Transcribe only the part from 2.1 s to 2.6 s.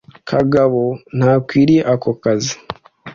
kazi